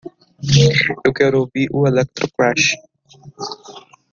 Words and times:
Eu 1.07 1.13
quero 1.13 1.41
ouvir 1.41 1.67
o 1.71 1.85
Electroclash 1.87 2.73